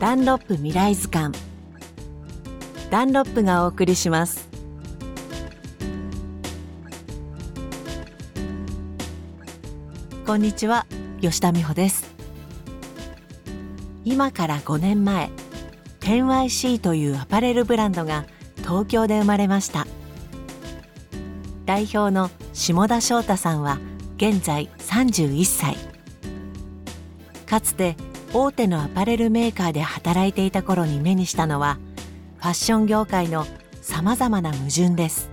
[0.00, 1.36] ダンロップ未来図鑑。
[2.88, 4.48] ダンロップがお送りします。
[10.24, 10.86] こんにちは
[11.20, 12.14] 吉田美穂です。
[14.04, 15.30] 今から5年前
[15.98, 18.24] 10YC というアパレルブランドが
[18.58, 19.84] 東京で生まれました。
[21.66, 23.80] 代表の下田翔太さんは
[24.16, 25.76] 現在31歳。
[27.46, 27.96] かつて
[28.32, 31.78] 大手のアパレルメーカーで働いていた頃に目にしたのは
[32.36, 33.46] ファッション業界の
[33.80, 35.30] さまざまな矛盾です。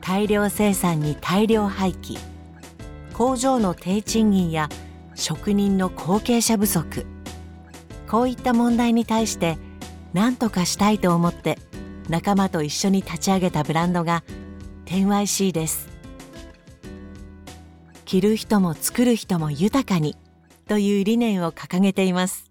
[0.00, 2.18] 大量生産に大量廃棄
[3.12, 4.68] 工場の低賃金や
[5.14, 7.06] 職人の後継者不足
[8.08, 9.58] こういった問題に対して
[10.12, 11.58] 何とかしたいと思って
[12.08, 14.24] 仲間と一緒に立ち上げたブランドが
[14.86, 15.88] 10YC です。
[18.04, 20.16] 着る人も作る人も豊かに。
[20.70, 22.48] という理念を掲げています。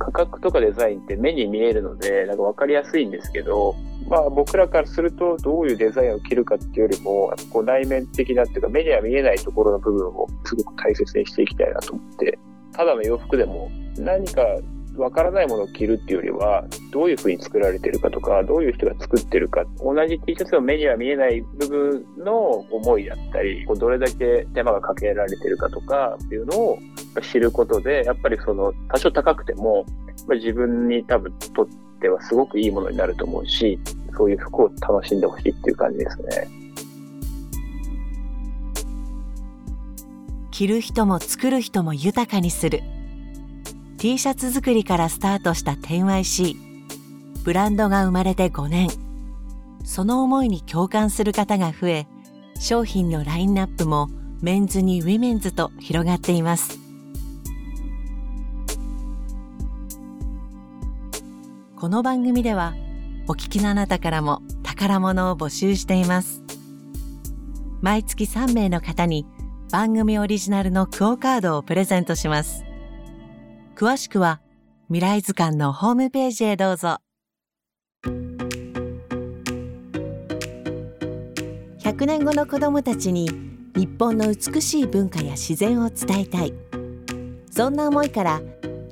[0.00, 3.76] 価格とかデザインって目に見えるのでなんか分かりやすいんですけど、
[4.08, 12.36] まあ、僕らからするとどういうデザインを着るかっていうよりもこう内面的なっていうか目には見えないところの部分をすごく大切にしていきたいなと思って
[12.72, 14.42] ただの洋服でも何か
[14.96, 26.78] わからないものを着るっていうよりは、どういう風に作られてるかとか、どういう人が作ってるか、同じ T シャツの目には見えない部分の思いだったり、どれだけ手間がかけられてるかとかっていうのを
[27.32, 29.84] 知ることで、やっぱりその多少高くても、
[30.28, 31.66] 自分に多分とっ
[32.00, 33.78] てはすごくいいものになると思うし、
[34.16, 36.48] そういう服を楽しんでほしいっていう感じですね。
[40.50, 42.80] 着る人も作る人も豊かにする。
[43.98, 46.56] T シャツ作りからスタートした 10YC
[47.44, 48.88] ブランドが生まれて5年。
[49.84, 52.06] その思いに共感する方が増え
[52.58, 54.10] 商品のラインナップも
[54.42, 56.78] メンズにウィメンズと広がっています。
[61.76, 62.74] この番組では
[63.28, 66.42] お聞きのあなたからも宝物を募集しています。
[67.80, 69.24] 毎月3名の方に
[69.72, 72.65] 番組オリジナルの QUOカードをプレゼントします。
[73.76, 74.40] 詳しくは
[74.88, 76.96] 未来図鑑のホームページへどうぞ。
[81.80, 83.28] 100年後の子どもたちに
[83.74, 86.54] 日本の美しい文化や自然を伝えたい。
[87.50, 88.40] そんな思いから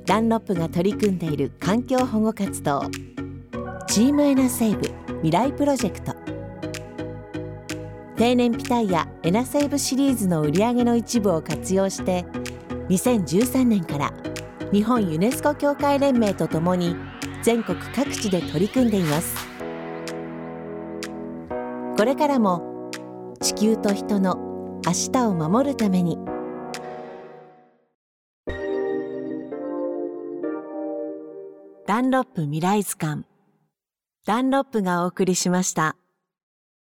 [0.05, 2.83] ダンロップが取り組んでいる環境保護活動。
[3.87, 6.13] チームエナセーブ未来プロジェクト。
[8.17, 12.23] 定年ピタイヤエナセーブシリーズの売り上げの一部を活用して
[12.89, 14.13] 2013年から
[14.75, 16.97] 日本ユネスコ協会連盟とともに
[17.43, 19.47] 全国各地で取り組んでいます。
[21.97, 22.91] これからも
[23.39, 26.17] 地球と人の明日を守るために。
[31.87, 33.23] ダンロップ未来図鑑。
[34.25, 35.95] ダンロップがお送りしました。